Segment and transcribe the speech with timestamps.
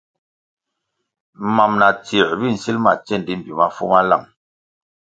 [1.55, 4.25] Mam na tsier bi nsíl ma tsendi mbpi mafu ma láng.